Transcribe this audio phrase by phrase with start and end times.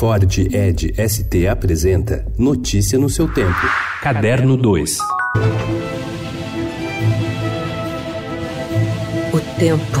[0.00, 3.60] Ford Ed ST apresenta Notícia no seu tempo.
[4.00, 4.96] Caderno 2.
[9.34, 10.00] O tempo.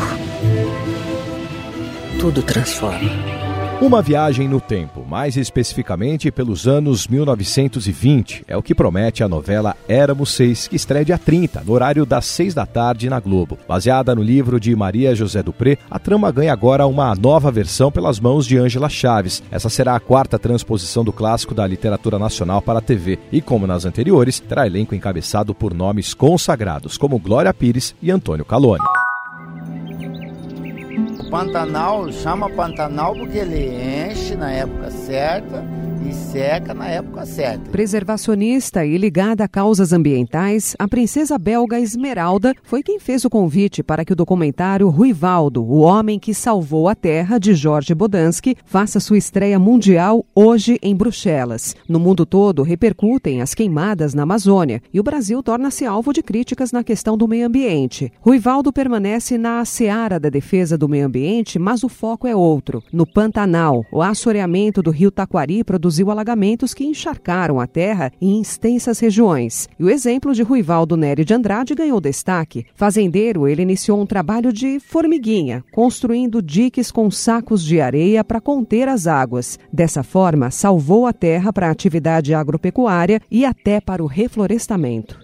[2.18, 3.39] Tudo transforma.
[3.80, 9.74] Uma viagem no tempo, mais especificamente pelos anos 1920, é o que promete a novela
[9.88, 13.56] Éramos Seis, que estreia dia 30, no horário das seis da tarde na Globo.
[13.66, 18.20] Baseada no livro de Maria José Dupré, a trama ganha agora uma nova versão pelas
[18.20, 19.42] mãos de Ângela Chaves.
[19.50, 23.66] Essa será a quarta transposição do clássico da literatura nacional para a TV e, como
[23.66, 28.84] nas anteriores, terá elenco encabeçado por nomes consagrados como Glória Pires e Antônio Calone.
[31.30, 35.64] Pantanal chama Pantanal porque ele enche na época certa
[36.08, 37.70] e seca na época certa.
[37.70, 43.82] Preservacionista e ligada a causas ambientais, a princesa belga Esmeralda foi quem fez o convite
[43.82, 49.00] para que o documentário Ruivaldo, o homem que salvou a terra, de Jorge Bodansky, faça
[49.00, 51.74] sua estreia mundial hoje em Bruxelas.
[51.88, 56.72] No mundo todo, repercutem as queimadas na Amazônia e o Brasil torna-se alvo de críticas
[56.72, 58.12] na questão do meio ambiente.
[58.20, 62.82] Ruivaldo permanece na seara da defesa do meio ambiente, mas o foco é outro.
[62.92, 68.40] No Pantanal, o assoreamento do rio Taquari produz produziu alagamentos que encharcaram a terra em
[68.40, 69.68] extensas regiões.
[69.76, 72.64] E o exemplo de Ruivaldo Nery de Andrade ganhou destaque.
[72.76, 78.88] Fazendeiro, ele iniciou um trabalho de formiguinha, construindo diques com sacos de areia para conter
[78.88, 79.58] as águas.
[79.72, 85.18] Dessa forma, salvou a terra para a atividade agropecuária e até para o reflorestamento.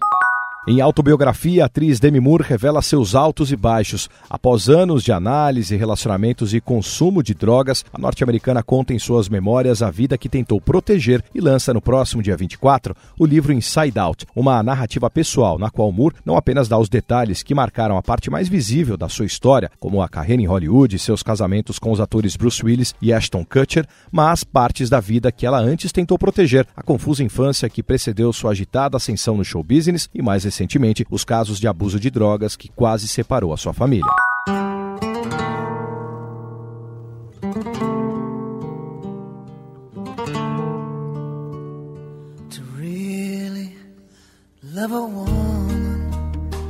[0.69, 4.11] Em autobiografia, a atriz Demi Moore revela seus altos e baixos.
[4.29, 9.81] Após anos de análise, relacionamentos e consumo de drogas, a norte-americana conta em suas memórias
[9.81, 14.27] a vida que tentou proteger e lança no próximo dia 24 o livro Inside Out,
[14.35, 18.29] uma narrativa pessoal na qual Moore não apenas dá os detalhes que marcaram a parte
[18.29, 22.01] mais visível da sua história, como a carreira em Hollywood e seus casamentos com os
[22.01, 26.67] atores Bruce Willis e Ashton Kutcher, mas partes da vida que ela antes tentou proteger,
[26.75, 31.23] a confusa infância que precedeu sua agitada ascensão no show business e mais recentemente os
[31.23, 34.07] casos de abuso de drogas que quase separou a sua família.
[42.49, 43.77] To really
[44.63, 45.76] love a woman.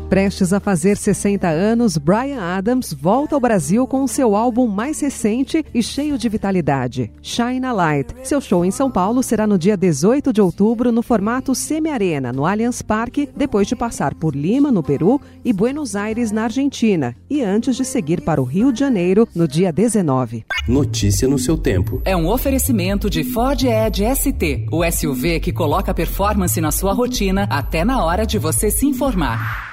[0.09, 5.65] Prestes a fazer 60 anos, Brian Adams volta ao Brasil com seu álbum mais recente
[5.75, 8.15] e cheio de vitalidade, Shine a Light.
[8.23, 12.47] Seu show em São Paulo será no dia 18 de outubro no formato semi-arena, no
[12.47, 17.43] Allianz Parque, depois de passar por Lima, no Peru, e Buenos Aires, na Argentina, e
[17.43, 20.45] antes de seguir para o Rio de Janeiro no dia 19.
[20.69, 22.01] Notícia no seu tempo.
[22.05, 27.49] É um oferecimento de Ford Edge ST, o SUV que coloca performance na sua rotina
[27.51, 29.66] até na hora de você se informar.